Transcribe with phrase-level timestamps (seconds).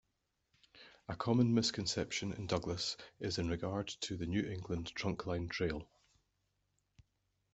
[1.09, 5.87] A common misconception in Douglas is in regard to the New England Trunkline Trail.